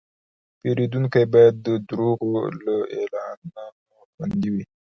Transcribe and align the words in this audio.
پیرودونکی 0.59 1.23
باید 1.33 1.55
د 1.65 1.67
دروغو 1.89 2.31
له 2.63 2.75
اعلانونو 2.97 3.65
خوندي 4.11 4.49
وي. 4.53 4.63